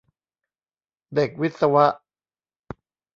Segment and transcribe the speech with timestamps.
[1.15, 1.85] เด็กวิศวะ